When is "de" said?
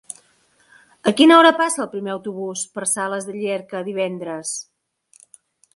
3.29-3.37